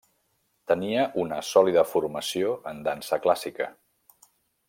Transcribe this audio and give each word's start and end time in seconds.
Tenia 0.69 1.03
una 1.23 1.37
sòlida 1.49 1.83
formació 1.91 2.55
en 2.73 2.81
dansa 2.89 3.23
clàssica. 3.27 3.71